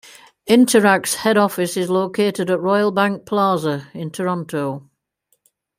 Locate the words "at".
2.49-2.59